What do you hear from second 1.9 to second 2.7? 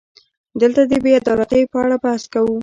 بحث کوو.